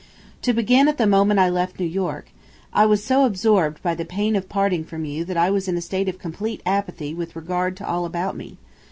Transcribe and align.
To 0.41 0.51
begin 0.51 0.87
at 0.87 0.97
the 0.97 1.05
moment 1.05 1.39
I 1.39 1.49
left 1.51 1.79
New 1.79 1.85
York: 1.85 2.31
I 2.73 2.87
was 2.87 3.03
so 3.03 3.23
absorbed 3.23 3.83
by 3.83 3.93
the 3.93 4.03
pain 4.03 4.35
of 4.35 4.49
parting 4.49 4.83
from 4.83 5.05
you 5.05 5.23
that 5.25 5.37
I 5.37 5.51
was 5.51 5.67
in 5.67 5.77
a 5.77 5.81
state 5.81 6.09
of 6.09 6.17
complete 6.17 6.63
apathy 6.65 7.13
with 7.13 7.35
regard 7.35 7.77
to 7.77 7.87
all 7.87 8.05
about 8.05 8.35
me. 8.35 8.57